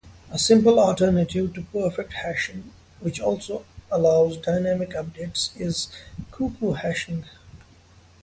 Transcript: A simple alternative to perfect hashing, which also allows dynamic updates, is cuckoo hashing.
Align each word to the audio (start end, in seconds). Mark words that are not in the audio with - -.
A 0.31 0.39
simple 0.39 0.79
alternative 0.79 1.53
to 1.53 1.61
perfect 1.65 2.13
hashing, 2.13 2.73
which 3.01 3.19
also 3.21 3.65
allows 3.91 4.35
dynamic 4.37 4.95
updates, 4.95 5.51
is 5.61 5.89
cuckoo 6.31 6.73
hashing. 6.73 7.25